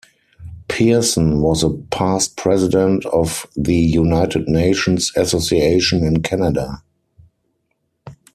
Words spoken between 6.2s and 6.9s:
Canada.